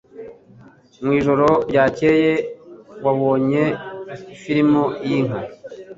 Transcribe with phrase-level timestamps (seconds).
[1.03, 2.31] Mwijoro ryakeye
[3.03, 3.63] wabonye
[4.39, 5.39] firime yinka?